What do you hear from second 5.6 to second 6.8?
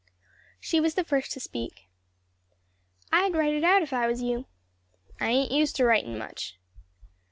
to writin' much."